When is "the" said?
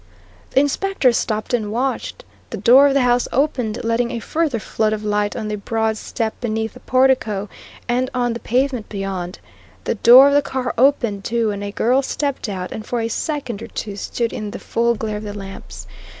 0.49-0.59, 2.49-2.57, 2.95-3.01, 5.47-5.57, 6.73-6.79, 8.33-8.39, 9.83-9.93, 10.33-10.41, 14.49-14.57, 15.23-15.35